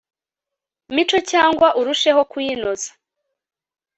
[0.95, 2.91] mico cyangwa urusheho kuyinoza